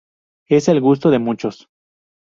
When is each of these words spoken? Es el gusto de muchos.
Es 0.49 0.67
el 0.67 0.81
gusto 0.81 1.11
de 1.11 1.19
muchos. 1.19 1.69